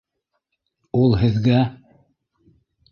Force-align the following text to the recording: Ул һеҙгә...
Ул 1.03 1.15
һеҙгә... 1.21 1.61